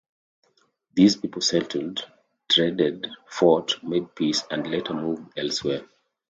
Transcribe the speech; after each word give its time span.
These 0.95 1.17
people 1.17 1.43
settled, 1.43 2.07
traded, 2.49 3.05
fought, 3.29 3.83
made 3.83 4.15
peace, 4.15 4.43
and 4.49 4.65
later 4.65 4.95
moved 4.95 5.37
elsewhere. 5.37 5.85